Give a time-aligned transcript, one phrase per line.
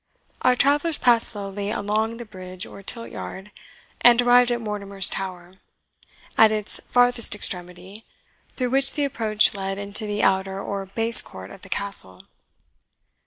[0.41, 3.51] Our travellers passed slowly along the bridge or tilt yard,
[4.01, 5.53] and arrived at Mortimer's Tower,
[6.39, 8.07] at its farthest extremity,
[8.55, 12.23] through which the approach led into the outer or base court of the Castle.